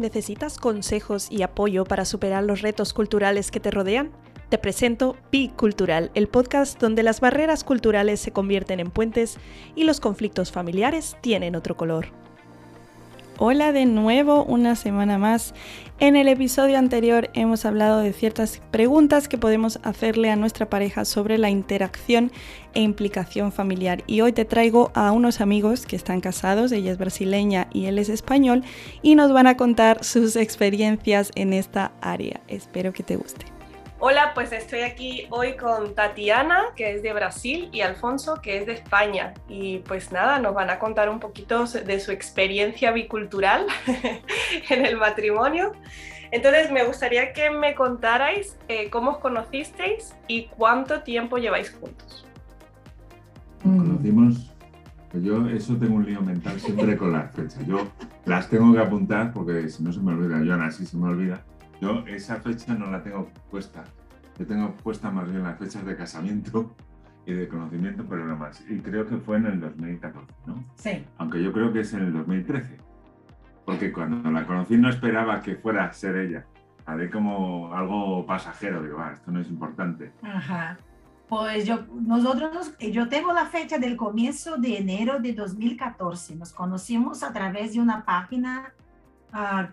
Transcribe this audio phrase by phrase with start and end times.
[0.00, 4.10] ¿Necesitas consejos y apoyo para superar los retos culturales que te rodean?
[4.48, 9.36] Te presento Bicultural, el podcast donde las barreras culturales se convierten en puentes
[9.76, 12.06] y los conflictos familiares tienen otro color.
[13.42, 15.54] Hola de nuevo, una semana más.
[15.98, 21.06] En el episodio anterior hemos hablado de ciertas preguntas que podemos hacerle a nuestra pareja
[21.06, 22.32] sobre la interacción
[22.74, 24.04] e implicación familiar.
[24.06, 27.98] Y hoy te traigo a unos amigos que están casados, ella es brasileña y él
[27.98, 28.62] es español,
[29.00, 32.42] y nos van a contar sus experiencias en esta área.
[32.46, 33.46] Espero que te guste.
[34.02, 38.64] Hola, pues estoy aquí hoy con Tatiana, que es de Brasil, y Alfonso, que es
[38.64, 39.34] de España.
[39.46, 43.66] Y pues nada, nos van a contar un poquito de su experiencia bicultural
[44.70, 45.72] en el matrimonio.
[46.30, 52.26] Entonces, me gustaría que me contarais eh, cómo os conocisteis y cuánto tiempo lleváis juntos.
[53.62, 54.50] Nos conocimos,
[55.10, 57.66] pues yo eso tengo un lío mental siempre con las fechas.
[57.66, 57.86] Yo
[58.24, 61.44] las tengo que apuntar porque si no se me olvida, yo así se me olvida
[61.80, 63.84] yo esa fecha no la tengo puesta.
[64.38, 66.74] Yo tengo puesta más bien las fechas de casamiento
[67.26, 68.64] y de conocimiento, más.
[68.68, 70.64] Y creo que fue en el 2014, ¿no?
[70.74, 71.04] Sí.
[71.18, 72.78] Aunque yo creo que es en el 2013.
[73.64, 76.46] Porque cuando la conocí no esperaba que fuera a ser ella.
[76.86, 80.12] Haré como algo pasajero, digo, ah, esto no es importante.
[80.22, 80.78] Ajá.
[81.28, 86.34] Pues yo, nosotros, yo tengo la fecha del comienzo de enero de 2014.
[86.34, 88.72] Nos conocimos a través de una página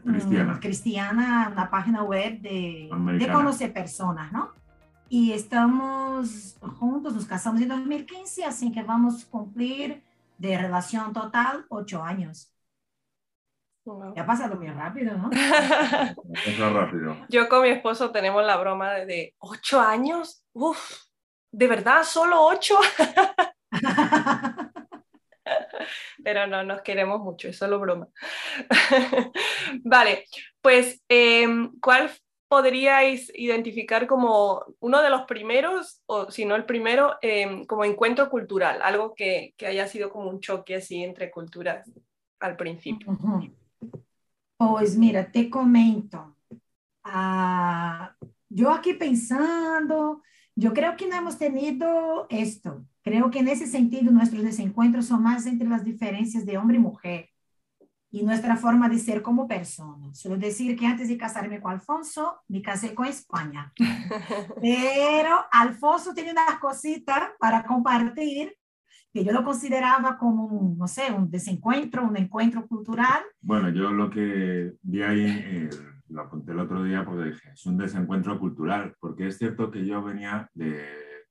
[0.03, 0.59] cristiana.
[0.59, 4.52] cristiana, una página web de, de, conocer personas, ¿no?
[5.09, 10.03] Y estamos juntos, nos casamos en 2015, así que vamos a cumplir
[10.38, 12.52] de relación total ocho años.
[14.16, 15.30] Ya ha pasado muy rápido, ¿no?
[16.73, 17.16] rápido.
[17.30, 20.44] Yo con mi esposo tenemos la broma de ocho años.
[20.52, 21.03] Uf,
[21.52, 22.75] ¿de verdad solo ocho?
[26.28, 28.09] pero no nos queremos mucho, es solo broma.
[29.86, 30.25] vale,
[30.59, 32.11] pues, em, ¿cuál
[32.50, 38.29] podríais identificar como uno de los primeros, o si no el primero, em, como encuentro
[38.29, 38.81] cultural?
[38.81, 41.90] Algo que, haya sido como un choque así entre culturas
[42.41, 43.18] al principio.
[44.57, 46.35] Pues mira, te comento.
[47.06, 48.13] Ah,
[48.50, 50.24] yo aquí pensando,
[50.57, 52.84] yo creo que no hemos tenido esto.
[53.03, 56.79] Creo que en ese sentido nuestros desencuentros son más entre las diferencias de hombre y
[56.79, 57.29] mujer
[58.09, 60.12] y nuestra forma de ser como persona.
[60.16, 63.72] Suelo decir que antes de casarme con Alfonso, me casé con España.
[64.62, 68.56] Pero Alfonso tiene unas cositas para compartir
[69.13, 73.22] que yo lo consideraba como, un, no sé, un desencuentro, un encuentro cultural.
[73.41, 75.69] Bueno, yo lo que vi ahí, eh,
[76.09, 79.85] lo apunté el otro día porque dije, es un desencuentro cultural, porque es cierto que
[79.85, 80.85] yo venía de,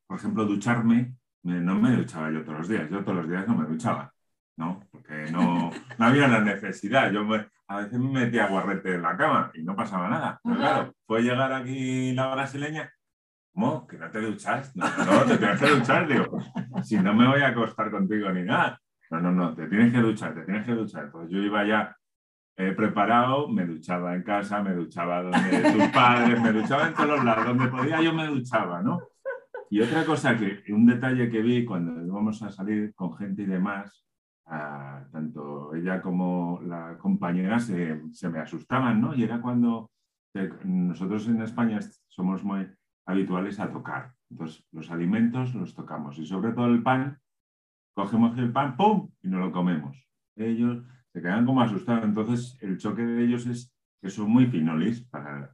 [0.06, 1.14] por ejemplo, ducharme
[1.46, 4.12] no me duchaba yo todos los días, yo todos los días no me duchaba,
[4.56, 4.80] ¿no?
[4.90, 7.10] Porque no, no había la necesidad.
[7.12, 7.26] Yo
[7.68, 10.40] a veces me metía guarrete en la cama y no pasaba nada.
[10.42, 12.92] Pero claro, fue llegar aquí la brasileña,
[13.52, 13.86] ¿cómo?
[13.86, 14.74] ¿Que no te duchas?
[14.76, 16.38] No, no, te tienes que duchar, digo,
[16.82, 18.80] si no me voy a acostar contigo ni nada.
[19.10, 21.10] No, no, no, te tienes que duchar, te tienes que duchar.
[21.12, 21.96] Pues yo iba ya
[22.56, 27.22] eh, preparado, me duchaba en casa, me duchaba donde tus padres, me duchaba en todos
[27.22, 29.00] lados, donde podía yo me duchaba, ¿no?
[29.68, 33.46] Y otra cosa, que un detalle que vi cuando íbamos a salir con gente y
[33.46, 34.06] demás,
[35.12, 39.14] tanto ella como la compañera se, se, me asustaban, ¿no?
[39.14, 39.90] Y era cuando
[40.64, 42.66] nosotros en España somos muy
[43.06, 44.12] habituales a tocar.
[44.30, 47.18] Entonces, los alimentos los tocamos y sobre todo el pan,
[47.94, 49.10] cogemos el pan, ¡pum!
[49.22, 50.06] y no lo comemos.
[50.36, 50.82] Ellos
[51.16, 52.04] se quedan como asustados.
[52.04, 55.50] Entonces, el choque de ellos es que son muy finolis, para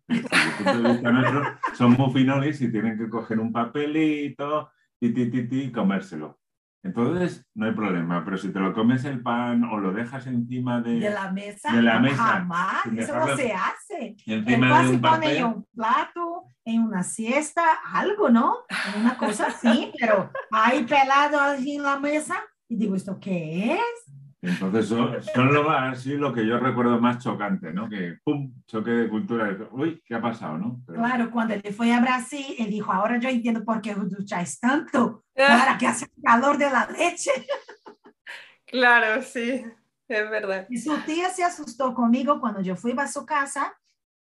[1.75, 6.41] son muy finolis y tienen que coger un papelito y, y comérselo.
[6.83, 10.81] Entonces, no hay problema, pero si te lo comes el pan o lo dejas encima
[10.81, 14.17] de, de la mesa, de la mesa jamás, eso no se hace.
[14.27, 18.56] Encima el de un pone en un plato, en una siesta, algo, ¿no?
[18.99, 24.12] Una cosa así, pero ahí pelado allí en la mesa, y digo, ¿esto qué es?
[24.42, 27.89] Entonces son, lo más, así lo que yo recuerdo más chocante, ¿no?
[27.89, 30.83] Que pum, choque de cultura, uy, ¿qué ha pasado, no?
[30.84, 35.24] Claro, cuando él fue a Brasil, él dijo, ahora yo entiendo por qué ducháis tanto,
[35.33, 37.30] para que hace calor de la leche.
[38.65, 39.62] Claro, sí,
[40.09, 40.66] es verdad.
[40.71, 43.77] Y su tía se asustó conmigo cuando yo fui a su casa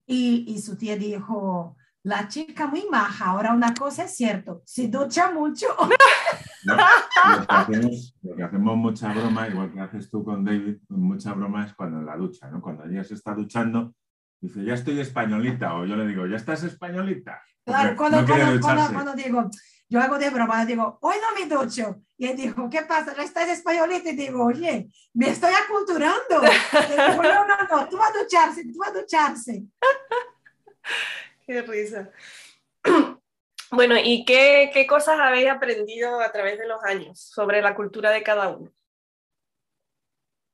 [0.04, 4.88] y, y su tía dijo, la chica muy maja, ahora una cosa es cierto, se
[4.88, 5.68] ducha mucho.
[6.64, 11.98] lo, que hacemos, mucha broma, igual que haces tú con David, mucha broma es cuando
[11.98, 12.60] en la ducha, ¿no?
[12.60, 13.94] Cuando ella se está duchando,
[14.40, 17.42] dice, ya estoy españolita, o yo le digo, ¿ya estás españolita?
[17.64, 18.24] Claro, cuando,
[18.60, 19.50] cuando, digo,
[19.88, 22.02] yo hago de broma, digo, hoy no me ducho.
[22.16, 23.14] Y él dijo, ¿qué pasa?
[23.16, 24.10] ¿Ya estás españolita?
[24.10, 26.42] Y digo, oye, me estoy aculturando.
[26.42, 29.64] Y digo, no, no, no, tú vas a ducharse, tú vas a ducharse.
[31.46, 32.10] Qué risa.
[33.72, 38.10] Bueno, ¿y qué, qué cosas habéis aprendido a través de los años sobre la cultura
[38.10, 38.70] de cada uno?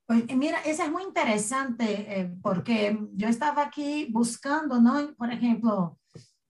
[0.07, 1.85] Pues mira, eso es muy interesante
[2.21, 5.15] eh, porque yo estaba aquí buscando, ¿no?
[5.17, 5.99] Por ejemplo,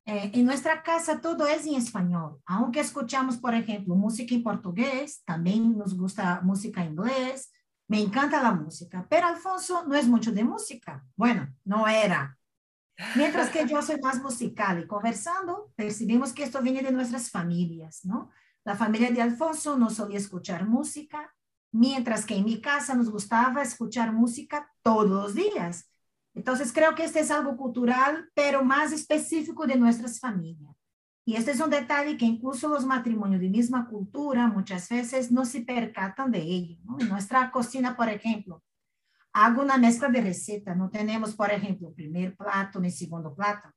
[0.04, 5.22] eh, en nuestra casa todo es en español, aunque escuchamos, por ejemplo, música en portugués,
[5.24, 7.50] también nos gusta música en inglés,
[7.88, 11.04] me encanta la música, pero Alfonso no es mucho de música.
[11.14, 12.35] Bueno, no era.
[13.14, 18.04] Mientras que yo soy más musical y conversando, percibimos que esto viene de nuestras familias,
[18.04, 18.30] ¿no?
[18.64, 21.34] La familia de Alfonso no solía escuchar música,
[21.72, 25.90] mientras que en mi casa nos gustaba escuchar música todos los días.
[26.34, 30.74] Entonces creo que este es algo cultural, pero más específico de nuestras familias.
[31.24, 35.44] Y este es un detalle que incluso los matrimonios de misma cultura muchas veces no
[35.44, 36.78] se percatan de ello.
[36.84, 36.98] ¿no?
[37.00, 38.62] En nuestra cocina, por ejemplo,
[39.36, 40.76] hago una mezcla de recetas.
[40.76, 43.68] No tenemos, por ejemplo, primer plato ni segundo plato.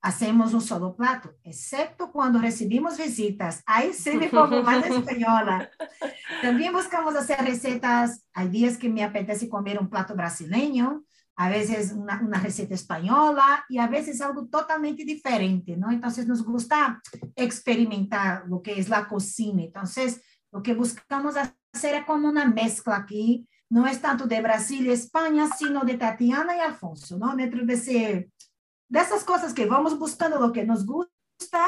[0.00, 3.62] Hacemos un solo plato, excepto cuando recibimos visitas.
[3.66, 5.70] Ahí sí me pongo más española.
[6.42, 8.26] También buscamos hacer recetas.
[8.32, 11.04] Hay días que me apetece comer un plato brasileño,
[11.36, 15.90] a veces una, una, receta española y a veces algo totalmente diferente, ¿no?
[15.90, 17.00] Entonces nos gusta
[17.34, 19.64] experimentar lo que es la cocina.
[19.64, 23.46] Entonces, lo que buscamos hacer es como una mezcla aquí.
[23.74, 27.34] No es tanto de Brasil y España, sino de Tatiana y Alfonso, ¿no?
[27.34, 28.30] Dentro de ese
[28.88, 31.62] de esas cosas que vamos buscando lo que nos gusta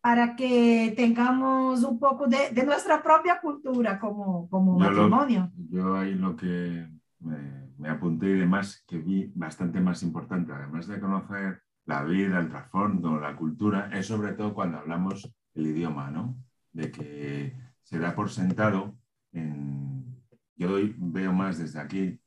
[0.00, 5.50] para que tengamos un poco de, de nuestra propia cultura como, como yo matrimonio.
[5.56, 6.88] Lo, yo ahí lo que
[7.18, 12.38] me, me apunté y demás que vi bastante más importante, además de conocer la vida,
[12.38, 16.36] el trasfondo, la cultura, es sobre todo cuando hablamos el idioma, ¿no?
[16.72, 18.94] De que se da por sentado,
[19.32, 19.77] en,
[20.58, 22.20] yo hoy veo más desde aquí,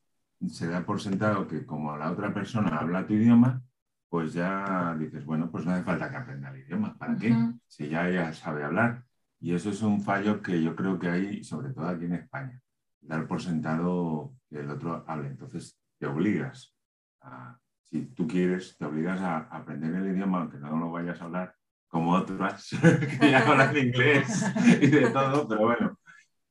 [0.48, 3.62] se da por sentado que como la otra persona habla tu idioma,
[4.10, 6.98] pues ya dices, bueno, pues no hace falta que aprenda el idioma.
[6.98, 7.36] ¿Para qué?
[7.68, 9.06] Si ya ella sabe hablar.
[9.40, 12.62] Y eso es un fallo que yo creo que hay, sobre todo aquí en España.
[13.02, 15.30] Dar por sentado que el otro hable.
[15.30, 16.76] Entonces te obligas
[17.22, 17.58] a,
[17.90, 21.56] si tú quieres, te obligas a aprender el idioma, aunque no lo vayas a hablar,
[21.88, 22.70] como otras
[23.20, 24.46] que ya hablan inglés
[24.82, 25.98] y de todo, pero bueno.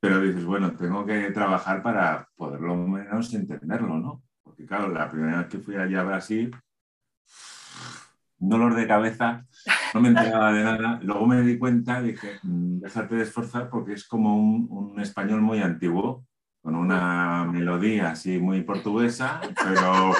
[0.00, 4.23] Pero dices, bueno, tengo que trabajar para poderlo menos entenderlo, ¿no?
[4.43, 6.56] Porque claro, la primera vez que fui allá a Brasil,
[8.38, 9.47] dolor de cabeza,
[9.94, 11.00] no me enteraba de nada.
[11.02, 15.61] Luego me di cuenta, dije, mm, déjate de esforzar porque es como un, español muy
[15.61, 16.26] antiguo,
[16.62, 20.12] con una melodía así muy portuguesa, pero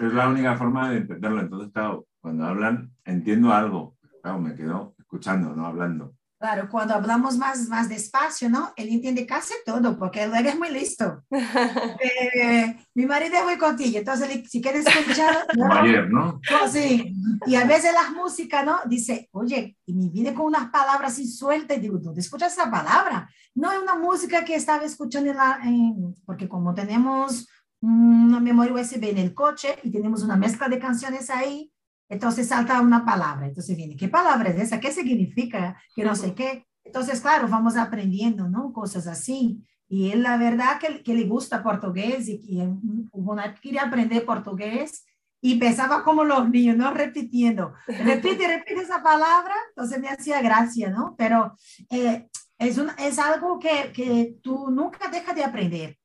[0.00, 1.40] es la única forma de entenderlo.
[1.40, 6.14] Entonces, claro, cuando hablan entiendo algo, claro, me quedo escuchando, no hablando.
[6.42, 8.72] Claro, cuando hablamos más, más despacio, ¿no?
[8.74, 11.22] Él entiende casi todo, porque él es muy listo.
[11.30, 15.46] eh, mi marido es muy contigo, entonces si quieres escuchar...
[15.70, 16.40] Ayer, ¿no?
[16.68, 17.14] sí,
[17.46, 18.80] y a veces las músicas, ¿no?
[18.86, 22.68] Dice, oye, y me viene con unas palabras así sueltas, y digo, ¿dónde escuchas esa
[22.68, 23.30] palabra?
[23.54, 27.46] No es una música que estaba escuchando, en la, en, porque como tenemos
[27.80, 31.72] una memoria USB en el coche y tenemos una mezcla de canciones ahí,
[32.12, 34.78] entonces salta una palabra, entonces viene, ¿qué palabra es esa?
[34.78, 35.80] ¿Qué significa?
[35.96, 36.66] Que no sé qué.
[36.84, 38.70] Entonces, claro, vamos aprendiendo, ¿no?
[38.70, 39.64] Cosas así.
[39.88, 42.68] Y él, la verdad, que, que le gusta portugués y que
[43.12, 45.06] hubo una, quería aprender portugués
[45.40, 46.92] y pensaba como los niños, ¿no?
[46.92, 51.14] Repitiendo, repite, repite esa palabra, entonces me hacía gracia, ¿no?
[51.16, 51.56] Pero
[51.88, 52.28] eh,
[52.58, 55.98] es, un, es algo que, que tú nunca dejas de aprender.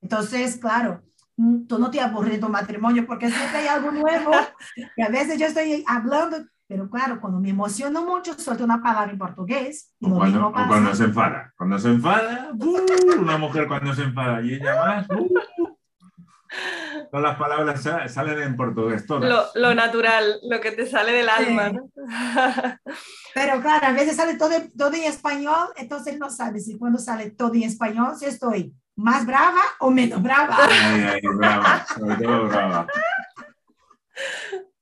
[0.00, 1.15] Entonces, claro, Mm,
[1.68, 4.32] tú no te aburres de tu matrimonio porque siempre hay algo nuevo.
[4.96, 9.12] Y a veces yo estoy hablando, pero claro, cuando me emociono mucho, suelto una palabra
[9.12, 9.94] en portugués.
[10.00, 11.52] Y o, cuando, o cuando se enfada.
[11.56, 13.20] Cuando se enfada, ¡uh!
[13.20, 15.06] una mujer cuando se enfada y ella más.
[15.10, 15.34] ¡uh!
[17.10, 19.28] Todas las palabras salen en portugués, todas.
[19.28, 21.68] Lo, lo, natural, lo que te sale del alma.
[21.70, 21.90] ¿no?
[23.34, 27.30] Pero claro, a veces sale todo, todo en español, entonces no sabes si cuando sale
[27.32, 30.56] todo en español, si estoy más brava o menos brava.
[30.58, 32.86] Ay, ay, brava, sobre todo brava.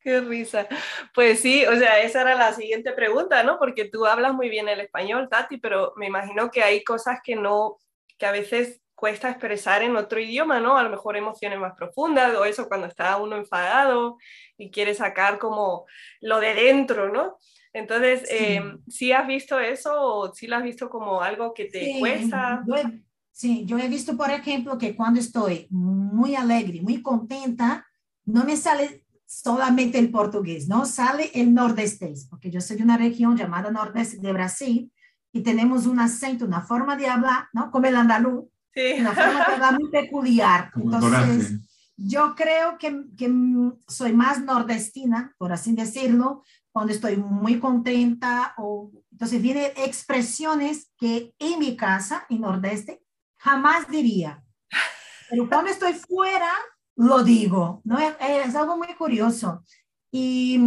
[0.00, 0.68] Qué risa.
[1.14, 3.58] Pues sí, o sea, esa era la siguiente pregunta, ¿no?
[3.58, 7.36] Porque tú hablas muy bien el español, Tati, pero me imagino que hay cosas que
[7.36, 7.78] no,
[8.18, 10.76] que a veces cuesta expresar en otro idioma, ¿no?
[10.76, 14.18] A lo mejor emociones más profundas o eso cuando está uno enfadado
[14.56, 15.86] y quiere sacar como
[16.20, 17.38] lo de dentro, ¿no?
[17.72, 21.64] Entonces, sí, eh, ¿sí has visto eso o sí lo has visto como algo que
[21.64, 22.62] te sí, cuesta?
[22.68, 22.84] Yo he,
[23.34, 27.84] sí, yo he visto, por ejemplo, que cuando estoy muy alegre, muy contenta,
[28.24, 30.86] no me sale solamente el portugués, ¿no?
[30.86, 34.92] Sale el nordeste, porque yo soy de una región llamada nordeste de Brasil
[35.32, 37.70] y tenemos un acento, una forma de hablar, ¿no?
[37.72, 39.00] Como el andaluz, sí.
[39.00, 40.70] una forma de hablar muy peculiar.
[40.76, 41.58] Entonces,
[41.96, 43.32] yo creo que, que,
[43.88, 51.34] soy más nordestina, por así decirlo, cuando estoy muy contenta o entonces vienen expresiones que
[51.38, 53.03] en mi casa, en Nordeste,
[53.44, 54.42] jamás diría.
[55.28, 56.50] Pero cuando estoy fuera,
[56.96, 57.98] lo digo, ¿no?
[57.98, 59.62] Es, algo muy curioso.
[60.10, 60.58] Y,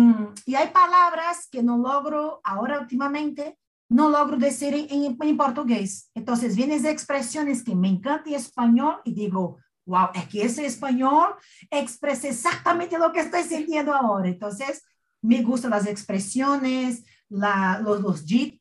[0.45, 3.57] y, hay palabras que no logro ahora últimamente,
[3.89, 6.11] no logro decir en, en, portugués.
[6.13, 11.33] Entonces vienen expresiones que me encantan en español y digo, wow, es que ese español
[11.71, 14.27] expresa exactamente lo que estoy sintiendo ahora.
[14.27, 14.83] Entonces,
[15.21, 18.01] me gustan las expresiones, la, los,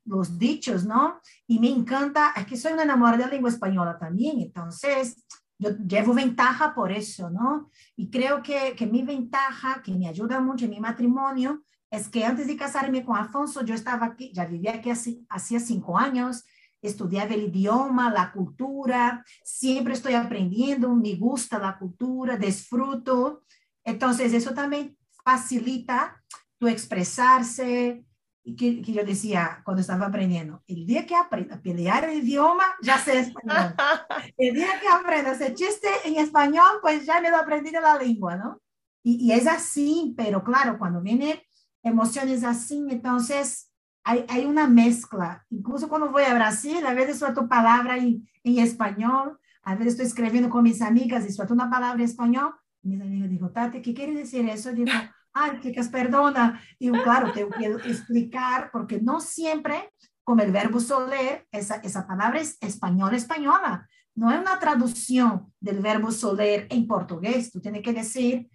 [0.04, 1.20] los, dichos, ¿no?
[1.46, 5.24] Y me encanta, es que soy una enamorada de la lengua española también, entonces
[5.58, 7.70] yo llevo ventaja por eso, ¿no?
[7.96, 12.24] Y creo que, que mi ventaja, que me ayuda mucho en mi matrimonio, es que
[12.24, 14.90] antes de casarme con Alfonso, yo estaba aquí, ya vivía aquí
[15.28, 16.44] hacía cinco años,
[16.82, 23.44] estudiaba el idioma, la cultura, siempre estoy aprendiendo, me gusta la cultura, disfruto.
[23.84, 26.22] Entonces, eso también facilita
[26.58, 28.04] tu expresarse,
[28.48, 32.22] y que, que, yo decía cuando estaba aprendiendo, el día que aprenda a pelear el
[32.22, 33.74] idioma, ya sé español.
[34.38, 37.98] El día que aprenda ese chiste en español, pues ya me lo aprendí de la
[37.98, 38.62] lengua, ¿no?
[39.02, 41.40] Y, y es así, pero claro, cuando vienen
[41.82, 43.72] emociones así, entonces
[44.04, 45.44] hay, hay, una mezcla.
[45.50, 50.06] Incluso cuando voy a Brasil, a veces suelto palabra en, en español, a veces estoy
[50.06, 52.54] escribiendo con mis amigas y suelto una palabra en español.
[52.82, 54.72] Mis amigas digo, Tati, ¿qué quiere decir eso?
[54.72, 54.92] Digo,
[55.36, 56.60] ay, chicas, perdona.
[56.78, 59.92] Y claro, tengo que explicar, porque no siempre,
[60.24, 63.88] como el verbo soler, esa, esa palabra es española, española.
[64.14, 67.52] No es una traducción del verbo soler en portugués.
[67.52, 68.48] Tú tienes que decir,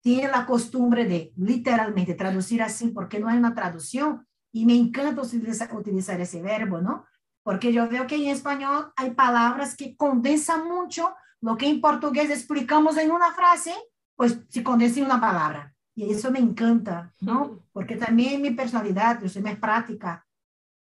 [0.00, 4.24] tiene la costumbre de literalmente traducir así, porque no hay una traducción.
[4.52, 7.04] Y me encanta utilizar, utilizar ese verbo, ¿no?
[7.42, 12.30] Porque yo veo que en español hay palabras que condensan mucho lo que en portugués
[12.30, 13.74] explicamos en una frase,
[14.14, 15.75] pues se condensa en una palabra.
[15.96, 17.64] Y eso me encanta, ¿no?
[17.72, 20.26] Porque también mi personalidad, yo soy más práctica.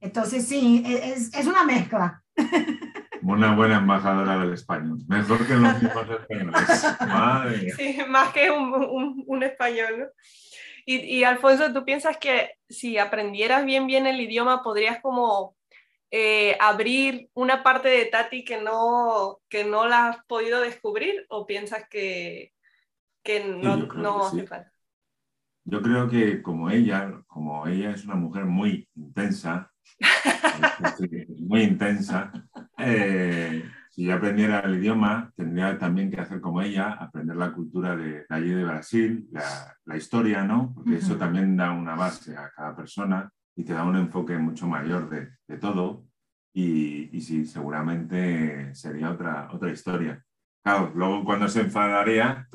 [0.01, 2.21] Entonces, sí, e, es, es una mezcla.
[3.21, 4.99] Una buena embajadora del español.
[5.07, 6.97] Mejor que los mismos españoles.
[7.07, 10.05] Madre Sí, más que un, un, un español, ¿no?
[10.85, 15.55] Y, y, Alfonso, ¿tú piensas que si aprendieras bien, bien el idioma, podrías como
[16.11, 21.25] eh, abrir una parte de Tati que no, que no la has podido descubrir?
[21.29, 22.53] ¿O piensas que,
[23.23, 24.45] que no, sí, no hace sí.
[24.45, 24.74] falta?
[25.65, 29.71] Yo creo que como ella, como ella es una mujer muy intensa,
[31.39, 32.31] muy intensa,
[32.77, 37.95] eh, si yo aprendiera el idioma, tendría también que hacer como ella, aprender la cultura
[37.95, 40.73] de, de allí de Brasil, la, la, historia, ¿no?
[40.75, 40.97] Porque uh -huh.
[40.97, 45.09] eso también da una base a cada persona y te da un enfoque mucho mayor
[45.09, 46.05] de, de todo.
[46.53, 50.21] Y, y, sí, seguramente sería otra, otra historia.
[50.63, 52.47] Claro, luego cuando se enfadaría,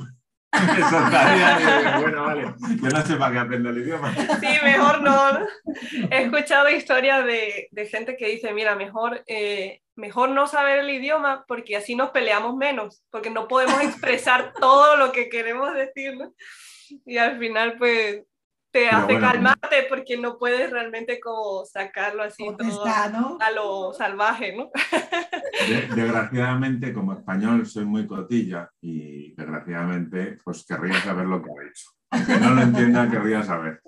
[2.01, 2.55] bueno, vale.
[2.83, 4.15] Yo no sé para qué aprendo el idioma.
[4.15, 5.47] Sí, mejor no.
[6.11, 10.91] He escuchado historias de, de gente que dice, mira, mejor, eh, mejor no saber el
[10.91, 16.17] idioma porque así nos peleamos menos, porque no podemos expresar todo lo que queremos decir.
[16.17, 16.35] ¿no?
[17.07, 18.23] Y al final, pues,
[18.71, 23.37] te Pero hace bueno, calmarte porque no puedes realmente como sacarlo así todo está, ¿no?
[23.41, 24.71] a lo salvaje, ¿no?
[25.97, 31.91] Desgraciadamente, como español, soy muy cotilla y desgraciadamente, pues querría saber lo que ha dicho.
[32.11, 33.83] Aunque no lo entienda, querría saber.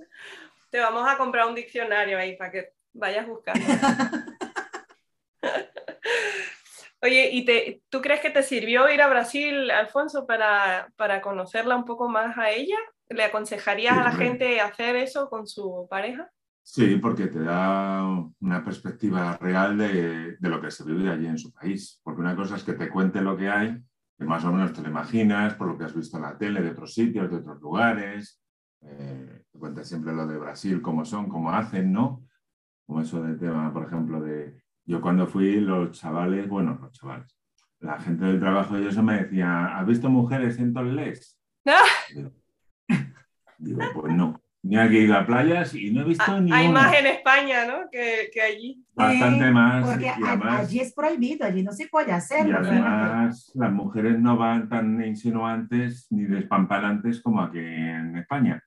[0.70, 3.64] Te vamos a comprar un diccionario ahí para que vayas buscando.
[7.02, 11.76] Oye, ¿y te, tú crees que te sirvió ir a Brasil, Alfonso, para, para conocerla
[11.76, 12.76] un poco más a ella?
[13.08, 16.30] ¿Le aconsejarías a la gente hacer eso con su pareja?
[16.62, 18.06] Sí, porque te da
[18.40, 22.00] una perspectiva real de, de, lo que se vive allí en su país.
[22.04, 23.82] Porque una cosa es que te cuente lo que hay,
[24.16, 26.62] que más o menos te lo imaginas por lo que has visto en la tele
[26.62, 28.40] de otros sitios, de otros lugares.
[28.80, 32.24] Eh, te cuenta siempre lo de Brasil, cómo son, cómo hacen, ¿no?
[32.86, 37.36] Como eso del tema, por ejemplo, de yo cuando fui, los chavales, bueno, los chavales,
[37.80, 41.38] la gente del trabajo y eso me decía, ¿has visto mujeres en Tolles?
[41.66, 41.84] ¡Ah!
[43.62, 44.40] Digo, pues no.
[44.64, 46.82] Ni aquí he ido a playas y no he visto Ah, ni Hay una.
[46.82, 47.90] más en España, ¿no?
[47.90, 48.84] Que, que allí.
[48.94, 49.84] Bastante más.
[49.88, 52.46] Porque y además, allí es prohibido, allí no se puede hacer.
[52.46, 52.58] y ¿no?
[52.58, 58.62] además las mujeres no van tan insinuantes ni despampanantes como aquí en España.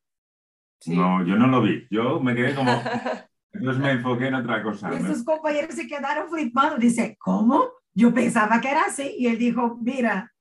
[0.82, 0.96] Sí.
[0.98, 1.88] No, yo no lo vi.
[1.90, 2.72] Yo me quedé como...
[3.54, 4.94] Entonces me enfoqué en otra cosa.
[4.94, 6.78] Y sus compañeros se quedaron flipando.
[6.78, 7.70] Dice, ¿cómo?
[7.94, 9.16] Yo pensaba que era así.
[9.18, 10.34] Y él dijo, mira,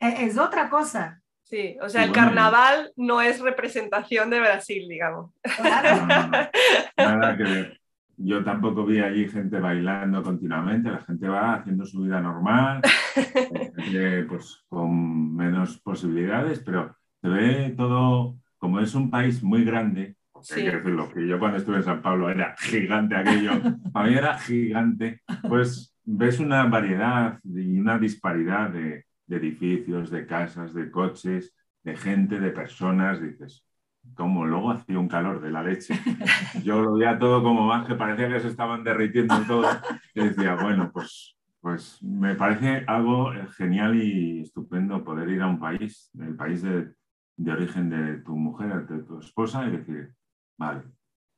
[0.00, 1.17] e- es otra cosa.
[1.48, 5.32] Sí, o sea, el carnaval no es representación de Brasil, digamos.
[6.96, 7.80] nada que ver.
[8.18, 12.82] Yo tampoco vi allí gente bailando continuamente, la gente va haciendo su vida normal,
[14.28, 20.16] pues con menos posibilidades, pero se ve todo, como es un país muy grande,
[20.50, 23.52] hay que decirlo, que yo cuando estuve en San Pablo era gigante aquello,
[23.94, 30.26] a mí era gigante, pues ves una variedad y una disparidad de, de edificios, de
[30.26, 31.54] casas, de coches,
[31.84, 33.64] de gente, de personas, dices,
[34.14, 35.94] como luego hacía un calor de la leche.
[36.64, 39.68] Yo lo veía todo como más que parecía que se estaban derritiendo todo.
[40.14, 45.58] Y decía, bueno, pues, pues me parece algo genial y estupendo poder ir a un
[45.58, 46.94] país, el país de,
[47.36, 50.14] de origen de tu mujer, de tu esposa, y decir,
[50.56, 50.82] vale,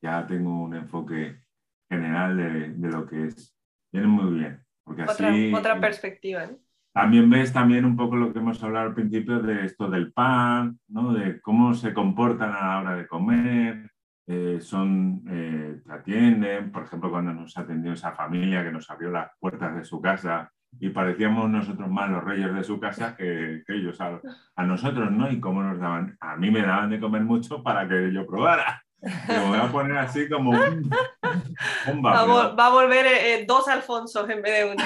[0.01, 1.43] ya tengo un enfoque
[1.89, 3.57] general de, de lo que es.
[3.93, 4.65] Viene muy bien.
[4.85, 6.47] Porque así, otra, otra perspectiva.
[6.47, 6.59] ¿no?
[6.93, 10.79] También ves también un poco lo que hemos hablado al principio de esto del pan,
[10.89, 11.13] ¿no?
[11.13, 13.91] de cómo se comportan a la hora de comer,
[14.27, 19.11] eh, son, eh, te atienden, por ejemplo, cuando nos atendió esa familia que nos abrió
[19.11, 23.63] las puertas de su casa y parecíamos nosotros más los reyes de su casa que,
[23.67, 24.21] ellos a,
[24.55, 25.31] a, nosotros, ¿no?
[25.31, 28.83] Y cómo nos daban, a mí me daban de comer mucho para que yo probara.
[29.03, 30.91] Me voy a poner así como un,
[32.05, 34.85] va, a volver eh, dos Alfonsos en vez de uno.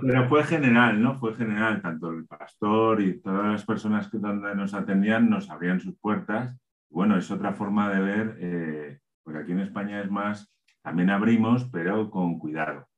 [0.00, 1.18] Pero, fue general, ¿no?
[1.18, 1.80] Fue general.
[1.82, 6.56] Tanto el pastor y todas las personas que donde nos atendían nos abrían sus puertas.
[6.90, 11.68] Bueno, es otra forma de ver, eh, porque aquí en España es más, también abrimos,
[11.70, 12.88] pero con cuidado.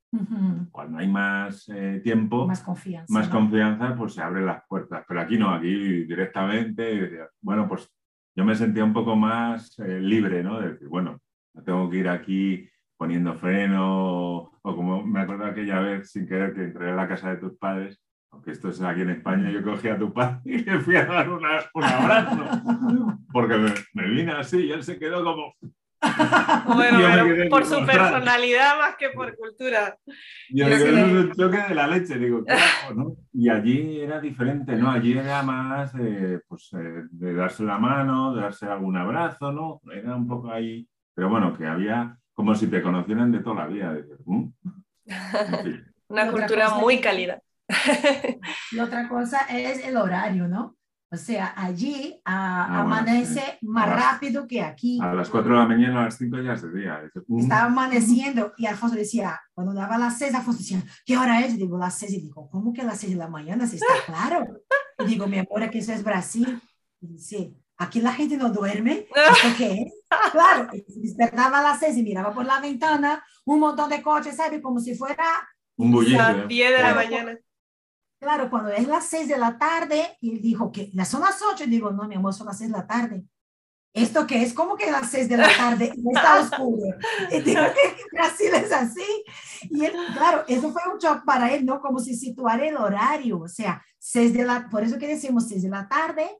[0.70, 5.04] Cuando hay más eh, tiempo, más confianza, más confianza, pues se abren las puertas.
[5.08, 7.90] Pero aquí no, aquí directamente, bueno, pues
[8.34, 10.60] yo me sentía un poco más eh, libre, ¿no?
[10.60, 11.20] De decir, bueno,
[11.54, 16.54] no tengo que ir aquí poniendo freno, o, como me acuerdo aquella vez sin querer
[16.54, 19.62] que entré a la casa de tus padres, aunque esto es aquí en España, yo
[19.62, 22.44] cogí a tu padre y le fui a dar un abrazo,
[23.32, 25.54] porque me, me así y él se quedó como,
[26.66, 29.96] bueno, pero por su personalidad más que por cultura.
[30.50, 32.44] Yo un choque de la leche, digo,
[32.94, 33.16] ¿no?
[33.32, 34.90] Y allí era diferente, ¿no?
[34.90, 39.80] Allí era más eh, pues, eh, de darse la mano, de darse algún abrazo, ¿no?
[39.92, 43.66] Era un poco ahí, pero bueno, que había como si te conocieran de toda la
[43.66, 43.96] vida.
[44.24, 44.48] Mm".
[46.08, 47.40] Una cultura muy cálida.
[48.72, 50.76] Y otra cosa es el horario, ¿no?
[51.12, 54.98] O sea, allí ah, amanece más rápido que aquí.
[55.02, 57.02] A las 4 de la mañana, a las 5 ya es de día.
[57.38, 61.52] Estaba amaneciendo y Alfonso decía, cuando daba las 6, Alfonso decía, ¿qué hora es?
[61.52, 62.14] Y digo, las 6.
[62.14, 63.66] Y digo, ¿cómo que las 6 de la mañana?
[63.66, 64.46] Si está claro.
[65.00, 66.58] Y digo, mi amor, que eso es Brasil.
[67.02, 69.06] Y dice, aquí la gente no duerme.
[69.14, 69.92] ¿Esto qué es?
[70.32, 74.62] Claro, despertaba a las 6 y miraba por la ventana un montón de coches, ¿sabes?
[74.62, 75.26] Como si fuera...
[75.76, 76.16] Un bullicio.
[76.16, 77.38] Las 10 de la mañana.
[78.22, 81.42] Claro, cuando es las 6 de la tarde, y él dijo que ya son las
[81.42, 83.24] 8, y digo, no, mi amor, son las 6 de la tarde.
[83.92, 84.54] ¿Esto qué es?
[84.54, 86.96] ¿Cómo que las 6 de la tarde está oscuro?
[87.32, 89.24] Y digo que Brasil es así.
[89.62, 91.80] Y él, claro, eso fue un shock para él, ¿no?
[91.80, 95.64] Como si situara el horario, o sea, 6 de la, por eso que decimos 6
[95.64, 96.30] de la tarde,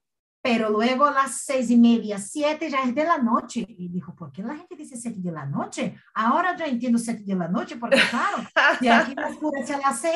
[0.40, 3.66] pero luego las 6 y media, 7 ya es de la noche.
[3.68, 5.96] Y dijo, ¿por qué la gente dice 7 de la noche?
[6.14, 8.48] Ahora ya entiendo 7 de la noche, porque claro,
[8.80, 10.14] de aquí oscurece a las 6,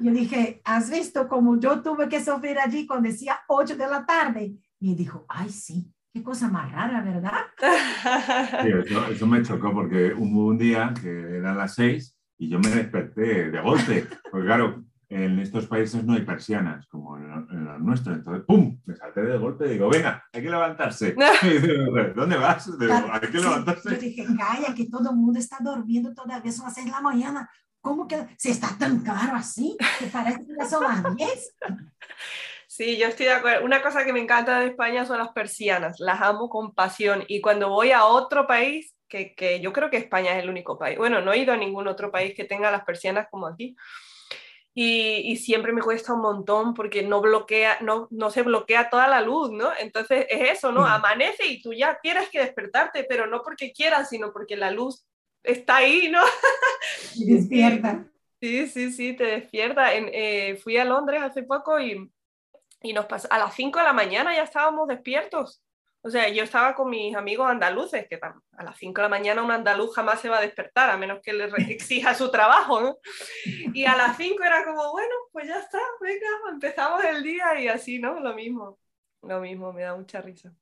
[0.00, 4.04] yo dije, ¿has visto cómo yo tuve que sufrir allí cuando decía 8 de la
[4.06, 4.54] tarde?
[4.80, 7.32] Y dijo, ay, sí, qué cosa más rara, ¿verdad?
[8.62, 12.70] Sí, eso, me chocó porque hubo un día que eran las 6 y yo me
[12.70, 14.06] desperté de golpe.
[14.30, 18.16] Porque claro, en estos países no hay persianas como en, los nuestros.
[18.16, 18.80] Entonces, ¡pum!
[18.86, 21.14] Me salté de golpe y digo, venga, hay que levantarse.
[22.16, 22.78] ¿Dónde vas?
[22.78, 23.90] Digo, hay que levantarse.
[23.90, 27.00] Yo dije, calla, que todo el mundo está durmiendo todavía, son las 6 de la
[27.02, 27.50] mañana.
[27.80, 29.76] ¿Cómo que se está tan claro así?
[29.98, 31.56] Que parece que las 10.
[32.66, 33.64] Sí, yo estoy de acuerdo.
[33.64, 35.98] Una cosa que me encanta de España son las persianas.
[35.98, 37.24] Las amo con pasión.
[37.26, 40.78] Y cuando voy a otro país, que, que yo creo que España es el único
[40.78, 40.96] país.
[40.96, 43.76] Bueno, no he ido a ningún otro país que tenga las persianas como aquí.
[44.72, 49.08] Y, y, siempre me cuesta un montón porque no bloquea, no, no se bloquea toda
[49.08, 49.72] la luz, ¿no?
[49.80, 50.86] Entonces es eso, ¿no?
[50.86, 55.04] Amanece y tú ya tienes que despertarte, pero no porque quieras, sino porque la luz
[55.42, 56.20] está ahí, ¿no?
[57.14, 58.06] Y despierta.
[58.40, 59.94] Sí, sí, sí, te despierta.
[59.94, 62.10] En, eh, fui a Londres hace poco y,
[62.82, 65.62] y nos pasó, a las 5 de la mañana ya estábamos despiertos.
[66.02, 69.42] O sea, yo estaba con mis amigos andaluces, que a las 5 de la mañana
[69.42, 72.98] un andaluz jamás se va a despertar, a menos que le exija su trabajo, ¿no?
[73.74, 77.68] Y a las 5 era como, bueno, pues ya está, venga, empezamos el día y
[77.68, 78.18] así, ¿no?
[78.18, 78.78] Lo mismo,
[79.20, 80.54] lo mismo, me da mucha risa.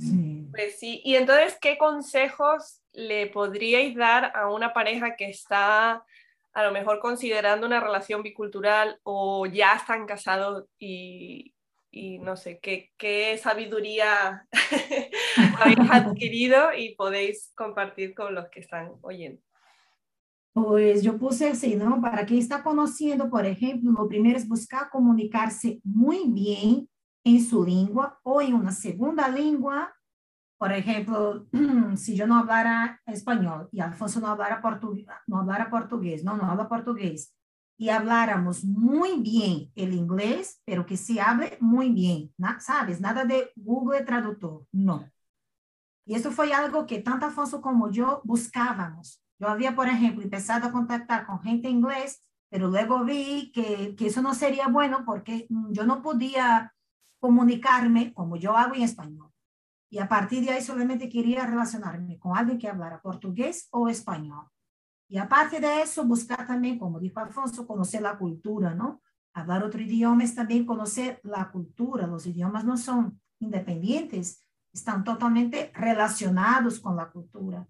[0.00, 0.48] Sí.
[0.50, 6.04] Pues sí, y entonces, ¿qué consejos le podríais dar a una pareja que está
[6.52, 11.54] a lo mejor considerando una relación bicultural o ya están casados y,
[11.92, 14.48] y no sé, qué, qué sabiduría
[15.60, 19.40] habéis adquirido y podéis compartir con los que están oyendo.
[20.52, 22.00] Pues yo puse así, ¿no?
[22.00, 26.88] Para quien está conociendo, por ejemplo, lo primero es buscar comunicarse muy bien
[27.22, 29.94] en su lengua o en una segunda lengua.
[30.58, 31.46] Por ejemplo,
[31.96, 36.50] si yo no hablara español y Alfonso no hablara, portugués, no hablara portugués, no, no
[36.50, 37.32] habla portugués,
[37.80, 43.00] y habláramos muy bien el inglés, pero que se hable muy bien, ¿sabes?
[43.00, 45.08] Nada de Google Traductor, no.
[46.04, 49.22] Y eso fue algo que tanto Alfonso como yo buscábamos.
[49.38, 54.06] Yo había, por ejemplo, empezado a contactar con gente inglés, pero luego vi que, que
[54.06, 56.74] eso no sería bueno porque mm, yo no podía
[57.20, 59.30] comunicarme como yo hago en español.
[59.90, 64.46] Y a partir de ahí solamente quería relacionarme con alguien que hablara portugués o español.
[65.08, 69.00] Y aparte de eso, buscar también, como dijo Alfonso, conocer la cultura, ¿no?
[69.32, 72.06] Hablar otro idioma es también conocer la cultura.
[72.06, 77.66] Los idiomas no son independientes, están totalmente relacionados con la cultura.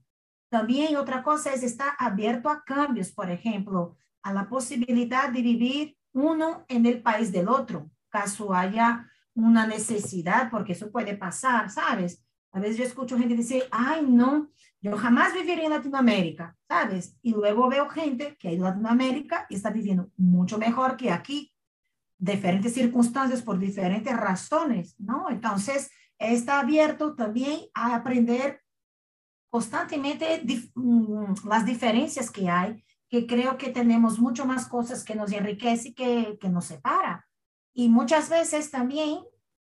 [0.50, 5.98] También otra cosa es estar abierto a cambios, por ejemplo, a la posibilidad de vivir
[6.12, 12.24] uno en el país del otro, caso haya una necesidad, porque eso puede pasar, ¿sabes?
[12.52, 17.16] A veces yo escucho gente decir, ay, no, yo jamás viviría en Latinoamérica, ¿sabes?
[17.22, 21.10] Y luego veo gente que ha ido a Latinoamérica y está viviendo mucho mejor que
[21.10, 21.52] aquí,
[22.18, 25.30] diferentes circunstancias por diferentes razones, ¿no?
[25.30, 28.60] Entonces, está abierto también a aprender
[29.50, 30.42] constantemente
[30.74, 35.94] mm, las diferencias que hay, que creo que tenemos mucho más cosas que nos enriquece
[35.94, 37.27] que, que nos separa.
[37.78, 39.20] Y muchas veces también,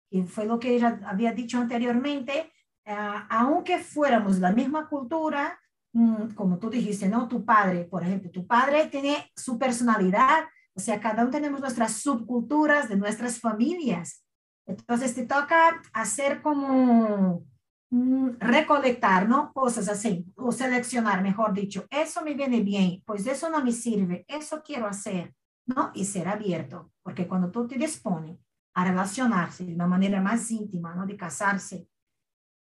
[0.09, 2.53] y fue lo que ella había dicho anteriormente,
[2.87, 5.59] uh, aunque fuéramos la misma cultura,
[5.93, 7.27] um, como tú dijiste, ¿no?
[7.27, 11.95] Tu padre, por ejemplo, tu padre tiene su personalidad, o sea, cada uno tenemos nuestras
[11.95, 14.25] subculturas de nuestras familias.
[14.65, 17.45] Entonces te toca hacer como
[17.91, 19.53] um, recolectar, ¿no?
[19.53, 24.25] Cosas así, o seleccionar, mejor dicho, eso me viene bien, pues eso no me sirve,
[24.29, 25.35] eso quiero hacer,
[25.69, 25.93] ¿no?
[25.95, 28.39] Y ser abierto, porque cuando tú te dispones
[28.75, 31.07] a relacionarse de una manera más íntima, ¿no?
[31.07, 31.89] De casarse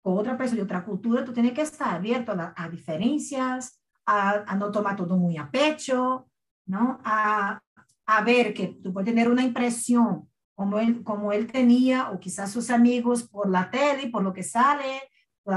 [0.02, 4.70] con otra persona de otra cultura, tú tienes que estar abierto a, diferencias, a, no
[4.70, 6.28] tomar todo muy a pecho,
[6.66, 7.00] ¿no?
[7.04, 7.60] A,
[8.06, 12.50] a ver que tú puedes tener una impresión como él, como él tenía, o quizás
[12.50, 15.02] sus amigos por la tele, por lo que sale,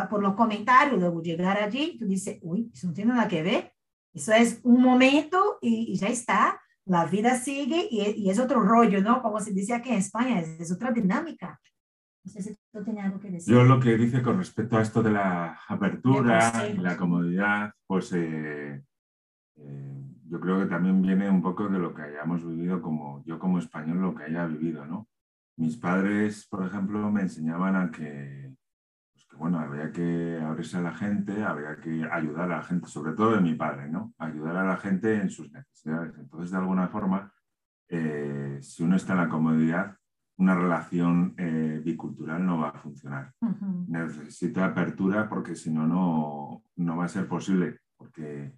[0.09, 3.73] por, los comentarios, luego llegar allí, tú dices, uy, eso no tiene nada que ver,
[4.13, 9.01] eso es un momento y, ya está, la vida sigue y, y, es otro rollo,
[9.01, 9.21] ¿no?
[9.21, 11.59] Como se dice aquí en España, es, es otra dinámica.
[12.23, 13.53] No sé si tú tienes algo que decir.
[13.53, 18.11] Yo lo que dice con respecto a esto de la apertura y la comodidad, pues
[18.13, 18.83] eh,
[19.57, 23.37] eh, yo creo que también viene un poco de lo que hayamos vivido como yo
[23.37, 25.07] como español, lo que haya vivido, ¿no?
[25.57, 28.55] Mis padres, por ejemplo, me enseñaban a que
[29.39, 33.31] bueno, había que abrirse a la gente, había que ayudar a la gente, sobre todo
[33.31, 34.13] de mi padre, ¿no?
[34.17, 36.13] Ayudar a la gente en sus necesidades.
[36.19, 37.31] Entonces, de alguna forma,
[37.87, 39.95] eh, si uno está en la comodidad,
[40.37, 43.33] una relación eh, bicultural no va a funcionar.
[43.87, 48.53] Necesita apertura porque si no, no va a ser posible, porque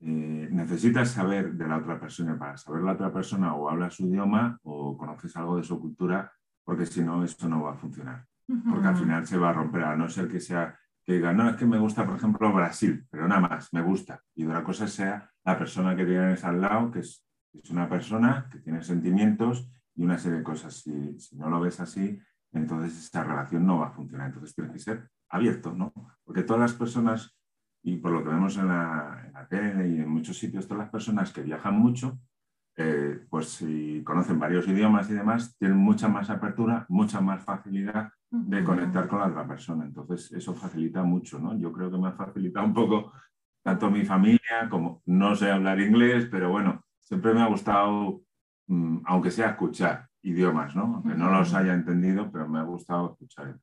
[0.00, 2.38] eh, necesitas saber de la otra persona.
[2.38, 6.32] Para saber la otra persona o habla su idioma o conoces algo de su cultura,
[6.64, 8.26] porque si no, esto no va a funcionar.
[8.70, 11.48] Porque al final se va a romper, a no ser que sea que diga, no,
[11.48, 14.22] es que me gusta, por ejemplo, Brasil, pero nada más, me gusta.
[14.34, 18.46] Y otra cosa sea la persona que tienes al lado, que es, es una persona
[18.52, 20.74] que tiene sentimientos y una serie de cosas.
[20.74, 22.20] Si, si, no lo ves así,
[22.52, 24.26] entonces esa relación no va a funcionar.
[24.26, 25.94] Entonces tiene que ser abierto, ¿no?
[26.24, 27.34] Porque todas las personas,
[27.82, 30.84] y por lo que vemos en la, en la tele y en muchos sitios, todas
[30.84, 32.18] las personas que viajan mucho,
[32.78, 38.10] eh, pues si conocen varios idiomas y demás, tienen mucha más apertura, mucha más facilidad
[38.30, 39.84] de conectar con la otra persona.
[39.84, 41.58] Entonces, eso facilita mucho, ¿no?
[41.58, 43.12] Yo creo que me ha facilitado un poco
[43.62, 48.22] tanto mi familia como no sé hablar inglés, pero bueno, siempre me ha gustado
[48.68, 50.96] Mm, aunque sea escuchar idiomas, ¿no?
[50.96, 53.58] Aunque no los haya entendido, pero me ha gustado escuchar.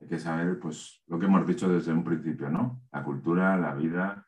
[0.00, 2.82] Hay que saber, pues, lo que hemos dicho desde un principio, ¿no?
[2.92, 4.26] La cultura, la vida,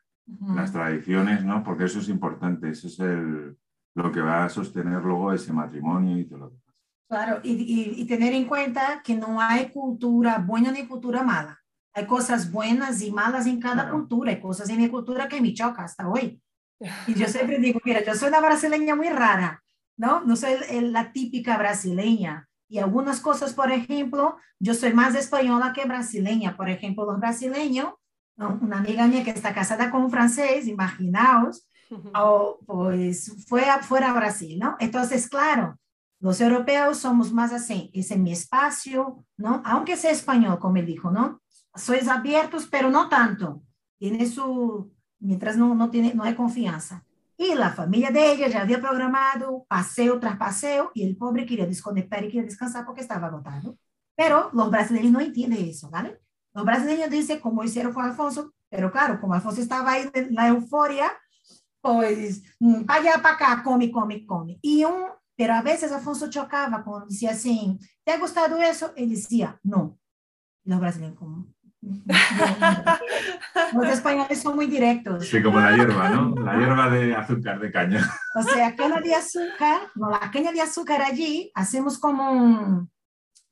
[0.55, 1.63] las tradiciones, ¿no?
[1.63, 3.57] Porque eso es importante, eso es el,
[3.95, 6.63] lo que va a sostener luego ese matrimonio y todo lo demás.
[7.09, 11.59] Claro, y, y, tener en cuenta que no hay cultura buena ni cultura mala.
[11.95, 15.53] Hay cosas buenas y malas en cada cultura, hay cosas en mi cultura que me
[15.53, 16.39] chocan hasta hoy.
[17.07, 19.63] Y yo siempre digo, mira, yo soy una brasileña muy rara,
[19.97, 20.21] ¿no?
[20.21, 22.47] No soy la típica brasileña.
[22.69, 26.55] Y algunas cosas, por ejemplo, yo soy más española que brasileña.
[26.55, 27.95] Por ejemplo, los brasileños,
[28.37, 31.67] una amiga mía que está casada con un francés, imaginaos,
[32.15, 34.75] o, pues fue a, fuera a Brasil, ¿no?
[34.79, 35.77] Entonces, claro,
[36.21, 39.61] Los europeos somos más así, es en mi espacio, ¿no?
[39.65, 41.41] Aunque sea español, como él dijo, ¿no?
[41.75, 43.63] Sois abiertos, pero no tanto.
[43.97, 47.05] Tiene su, mientras no, no, tiene, no hay confianza.
[47.37, 51.65] Y la familia de ella ya había programado paseo tras paseo y el pobre quería
[51.65, 53.77] desconectar y quería descansar porque estaba agotado.
[54.13, 56.19] Pero los brasileños no entienden eso, ¿vale?
[56.53, 60.49] Los brasileños dicen, como hicieron con Alfonso, pero claro, como Alfonso estaba ahí en la
[60.49, 61.09] euforia,
[61.81, 64.59] pues, mm, para allá, para acá, come, come, come.
[64.61, 68.93] Y un, pero a veces Alfonso chocaba cuando decía así, ¿te ha gustado eso?
[68.95, 69.97] Él decía, no.
[70.63, 71.47] Y los brasileños como,
[71.81, 75.27] los españoles son muy directos.
[75.27, 76.35] Sí, como la hierba, ¿no?
[76.35, 78.09] La hierba de azúcar, de caña.
[78.35, 82.91] O sea, caña de azúcar, no, la caña de azúcar allí hacemos como un,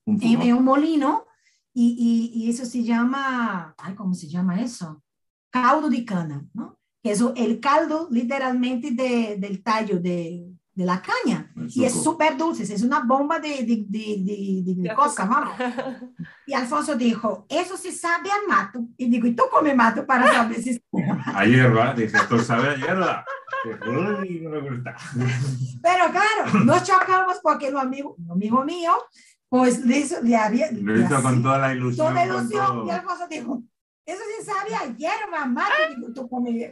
[0.06, 1.26] Un en, en un molino
[1.74, 5.02] y, y, y eso se llama, ay, ¿cómo se llama eso?
[5.50, 6.77] Caldo de cana, ¿no?
[7.08, 11.52] Que es el caldo literalmente de, del tallo de, de la caña.
[11.70, 15.56] Y es súper dulce, es una bomba de, de, de, de, de glucosa, vamos.
[16.46, 18.86] Y Alfonso dijo, eso sí sabe a mato.
[18.98, 22.70] Y digo, ¿y tú comes mato para saber si sabe a hierba, dije, esto sabe
[22.70, 23.26] a hierba.
[23.64, 24.96] Dije, "Uy, no me gusta.
[25.82, 28.92] Pero claro, nos chocamos porque el amigo, un amigo mío,
[29.50, 30.72] pues le, hizo, le había...
[30.74, 32.08] Lo hizo con toda la ilusión.
[32.08, 32.66] toda con ilusión.
[32.66, 32.86] todo.
[32.86, 33.64] Y Alfonso dijo,
[34.06, 35.74] eso sí sabe a hierba, mato.
[35.92, 36.72] Y digo, tú comes,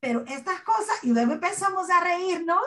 [0.00, 2.60] Pero estas cosas, y luego empezamos a reírnos,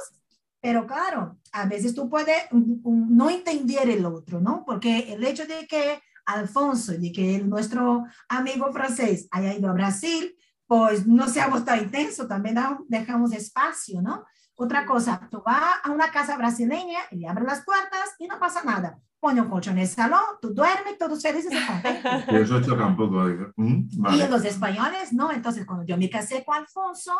[0.62, 4.64] pero claro, a veces tú puedes mm, mm, no entender el otro, ¿no?
[4.66, 10.36] Porque el hecho de que Alfonso, de que nuestro amigo francés haya ido a Brasil,
[10.66, 14.26] pues no seamos tan intensos, también dejamos espacio, ¿no?
[14.56, 18.40] Otra cosa, tú vas a una casa brasileña y le abres las puertas y no
[18.40, 19.00] pasa nada.
[19.24, 22.24] Pone un colchón en el salón, tú duermes, todos felices y contentos.
[22.28, 23.24] Y eso choca un poco.
[23.56, 24.28] "Mm, Y vale".
[24.30, 25.32] los españoles, ¿no?
[25.32, 27.14] Entonces, cuando yo me casé con Alfonso,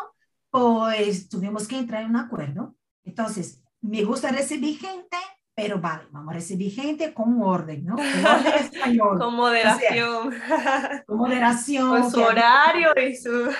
[0.50, 2.74] pues tuvimos que entrar en un acuerdo.
[3.04, 5.16] Entonces, me gusta recibir gente,
[5.54, 7.96] pero vale, vamos a recibir gente con orden, ¿no?
[7.98, 10.34] El orden español, Con moderación.
[11.06, 11.88] con moderación.
[11.88, 13.50] Con su que- horario y su...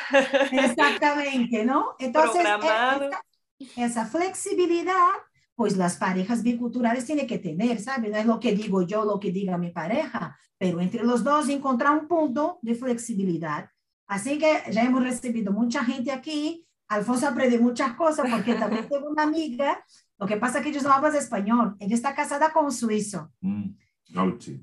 [0.53, 1.95] Exactamente, ¿no?
[1.99, 5.09] Entonces, e- esa, esa flexibilidad,
[5.55, 8.11] pues las parejas biculturales tienen que tener, ¿sabes?
[8.11, 11.49] No es lo que digo yo, lo que diga mi pareja, pero entre los dos
[11.49, 13.69] encontrar un punto de flexibilidad.
[14.07, 16.67] Así que ya hemos recibido mucha gente aquí.
[16.89, 19.85] Alfonso aprendió muchas cosas porque también tengo una amiga.
[20.19, 21.77] Lo que pasa es que ellos no hablan español.
[21.79, 23.33] Ella está casada con un suizo.
[23.41, 23.71] Mm.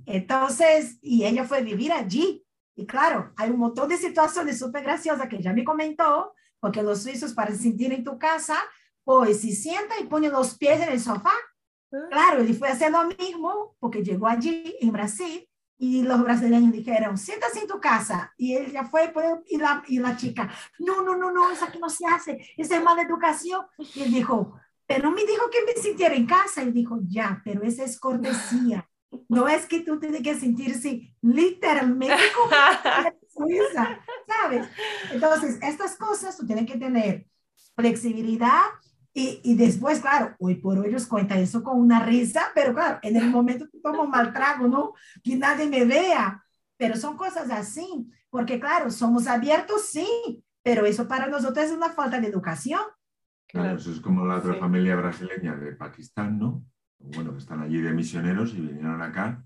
[0.06, 2.44] Entonces, y ella fue a vivir allí.
[2.76, 7.04] Y claro, hay un montón de situaciones súper graciosas que ella me comentó, porque los
[7.04, 8.58] suizos para se sentir en tu casa,
[9.12, 11.34] pues se sienta y pone los pies en el sofá.
[12.10, 15.46] Claro, él fue a hacer lo mismo, porque llegó allí en Brasil
[15.78, 18.34] y los brasileños dijeron, siéntase en tu casa.
[18.38, 21.66] Y él ya fue, pues, y la, y la chica, no, no, no, no, eso
[21.66, 23.66] aquí no se hace, esa es mala educación.
[23.96, 26.64] Y él dijo, pero me dijo que me sintiera en casa.
[26.64, 28.90] Y dijo, ya, pero esa es cortesía.
[29.28, 32.50] No es que tú tienes que sentirse literalmente como
[33.28, 34.68] Suiza, ¿sabes?
[35.12, 37.28] Entonces, estas cosas tú tienes que tener
[37.76, 38.62] flexibilidad
[39.14, 43.00] y, y después, claro, hoy por hoy ellos cuentan eso con una risa, pero claro,
[43.04, 44.94] en el momento que tomo un mal trago, ¿no?
[45.24, 46.44] Que nadie me vea,
[46.78, 50.08] pero son cosas así, porque claro, somos abiertos, sí,
[50.64, 52.82] pero eso para nosotros es una falta de educación.
[53.48, 54.60] Claro, eso es como la otra Sí.
[54.60, 56.64] familia brasileña de Pakistán, ¿no?
[57.00, 59.44] Bueno, que están allí de misioneros y vinieron acá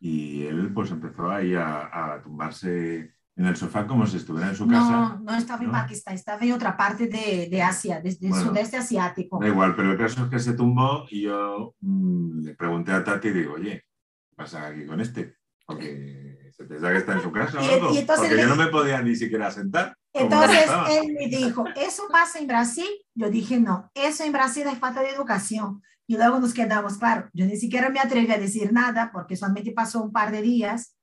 [0.00, 4.56] y él pues empezó ahí a, a tumbarse en el sofá como si estuviera en
[4.56, 4.90] su casa.
[4.90, 5.72] No, no estaba en ¿no?
[5.72, 8.48] Pakistán, estaba en otra parte de, de Asia, desde el Bueno.
[8.48, 9.38] sudeste asiático.
[9.40, 13.02] Da igual, pero el caso es que se tumbó y yo mm, le pregunté a
[13.02, 13.84] Tati y digo, oye,
[14.30, 15.36] ¿qué pasa aquí con este?
[15.66, 17.88] Porque se pensaba que está en su casa o algo.
[17.88, 19.96] Porque yo no me podía ni siquiera sentar.
[20.12, 22.86] Entonces él me dijo, ¿eso pasa en Brasil?
[23.14, 25.82] Yo dije, no, eso en Brasil es falta de educación.
[26.06, 29.72] Y luego nos quedamos, claro, yo ni siquiera me atreví a decir nada porque solamente
[29.72, 30.94] pasó un par de días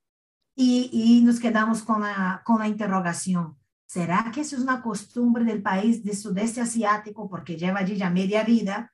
[0.55, 3.57] y, y nos quedamos con la, con la interrogación.
[3.85, 8.09] ¿Será que eso es una costumbre del país de sudeste asiático porque lleva allí ya
[8.09, 8.93] media vida?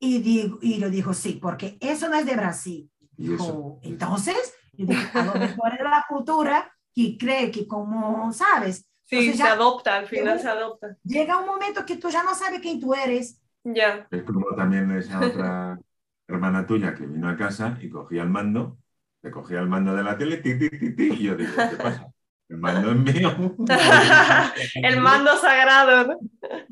[0.00, 2.90] Y, digo, y yo dijo, sí, porque eso no es de Brasil.
[3.16, 8.84] Y Dijo, entonces, yo a lo mejor es la cultura que cree que como, ¿sabes?
[9.04, 10.96] Sí, Entonces se ya- adopta, al final se adopta.
[11.04, 13.40] llega un momento que tú ya no sabes quién tú eres.
[13.62, 14.08] Ya.
[14.10, 15.78] Es como también esa otra
[16.26, 18.78] hermana tuya que vino a casa y cogía el mando,
[19.22, 21.76] le cogía el mando de la tele, ti, ti, ti, ti, y yo digo, ¿qué
[21.76, 22.06] pasa?
[22.48, 23.56] El mando es mío.
[24.74, 26.06] El mando sagrado.
[26.06, 26.18] ¿no?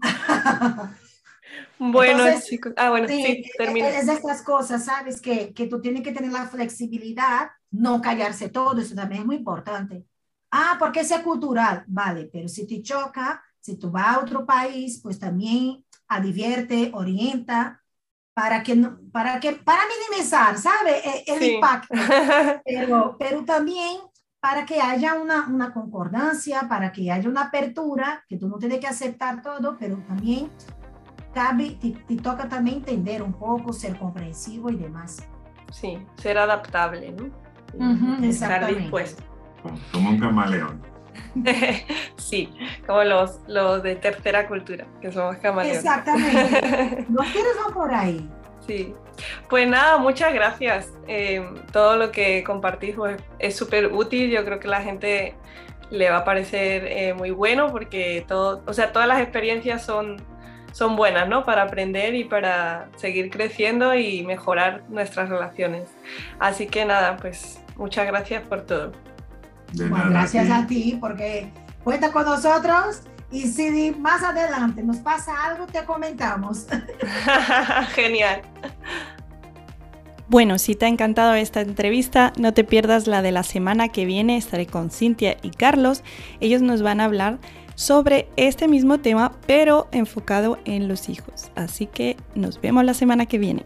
[1.78, 2.72] Bueno, Entonces, chicos.
[2.76, 3.88] Ah, bueno, sí, Sí, termina.
[3.88, 5.20] es de estas cosas, ¿sabes?
[5.20, 9.36] Que, que tú tienes que tener la flexibilidad, no callarse todo, eso también es muy
[9.36, 10.04] importante.
[10.50, 15.00] Ah, porque sea cultural, vale, pero si te choca, si tú vas a otro país,
[15.02, 17.79] pues también advierte, orienta,
[18.40, 18.74] para que,
[19.12, 20.92] para que, para minimizar, ¿sabe?
[21.05, 21.92] E, el, impacto,
[22.64, 23.98] pero, pero también
[24.40, 28.81] para que haya una, una concordancia, para que haya una apertura, que tú no tienes
[28.81, 30.48] que aceptar todo, pero también
[31.35, 35.18] cabe, te, toca también entender un poco, ser comprensivo y demás.
[35.70, 38.26] Sí, ser adaptable, ¿no?
[38.26, 39.22] estar dispuesto.
[39.92, 40.81] Como un camaleón.
[42.16, 42.53] sí,
[42.87, 45.79] como los, los de tercera cultura, que somos camaleones.
[45.79, 47.07] Exactamente.
[47.11, 48.29] Los quieres van por ahí.
[48.66, 48.94] Sí.
[49.49, 50.92] Pues nada, muchas gracias.
[51.07, 54.31] Eh, todo lo que compartís pues, es súper útil.
[54.31, 55.35] Yo creo que la gente
[55.90, 60.23] le va a parecer eh, muy bueno porque todo, o sea, todas las experiencias son,
[60.73, 61.44] son buenas, ¿no?
[61.44, 65.90] Para aprender y para seguir creciendo y mejorar nuestras relaciones.
[66.38, 68.92] Así que nada, pues muchas gracias por todo.
[69.72, 71.50] Gracias a ti porque
[71.85, 76.66] cuenta con nosotros y si más adelante nos pasa algo, te comentamos.
[77.94, 78.42] Genial.
[80.28, 84.04] Bueno, si te ha encantado esta entrevista, no te pierdas la de la semana que
[84.04, 84.37] viene.
[84.37, 86.04] Estaré con Cintia y Carlos.
[86.40, 87.38] Ellos nos van a hablar
[87.74, 91.50] sobre este mismo tema, pero enfocado en los hijos.
[91.56, 93.64] Así que nos vemos la semana que viene.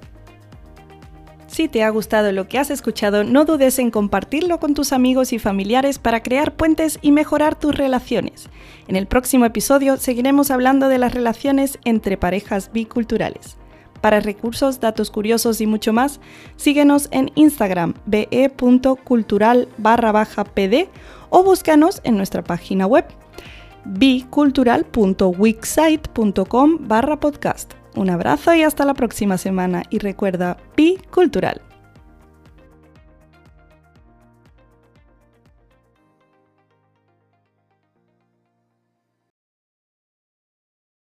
[1.54, 5.32] Si te ha gustado lo que has escuchado, no dudes en compartirlo con tus amigos
[5.32, 8.48] y familiares para crear puentes y mejorar tus relaciones.
[8.88, 13.56] En el próximo episodio seguiremos hablando de las relaciones entre parejas biculturales.
[14.00, 16.18] Para recursos, datos curiosos y mucho más,
[16.56, 20.88] síguenos en Instagram be.cultural barra pd
[21.30, 23.04] o búscanos en nuestra página web
[23.84, 27.83] bicultural.wixsite.com barra podcast.
[27.96, 31.60] Un abrazo y hasta la próxima semana y recuerda, Pi Cultural.